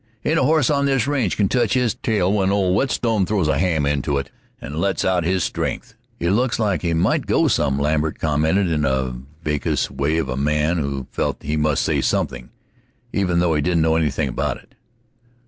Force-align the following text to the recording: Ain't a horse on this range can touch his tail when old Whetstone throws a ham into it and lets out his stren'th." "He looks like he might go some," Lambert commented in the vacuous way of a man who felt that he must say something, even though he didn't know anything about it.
Ain't 0.25 0.39
a 0.39 0.43
horse 0.43 0.71
on 0.71 0.85
this 0.87 1.05
range 1.05 1.37
can 1.37 1.47
touch 1.47 1.75
his 1.75 1.93
tail 1.93 2.33
when 2.33 2.49
old 2.49 2.75
Whetstone 2.75 3.23
throws 3.27 3.47
a 3.47 3.59
ham 3.59 3.85
into 3.85 4.17
it 4.17 4.31
and 4.59 4.79
lets 4.79 5.05
out 5.05 5.23
his 5.23 5.43
stren'th." 5.43 5.93
"He 6.17 6.27
looks 6.31 6.57
like 6.57 6.81
he 6.81 6.95
might 6.95 7.27
go 7.27 7.47
some," 7.47 7.77
Lambert 7.77 8.17
commented 8.17 8.65
in 8.67 8.81
the 8.81 9.21
vacuous 9.43 9.91
way 9.91 10.17
of 10.17 10.27
a 10.27 10.35
man 10.35 10.79
who 10.79 11.05
felt 11.11 11.41
that 11.41 11.45
he 11.45 11.55
must 11.55 11.85
say 11.85 12.01
something, 12.01 12.49
even 13.13 13.37
though 13.37 13.53
he 13.53 13.61
didn't 13.61 13.83
know 13.83 13.95
anything 13.95 14.27
about 14.27 14.57
it. 14.57 14.73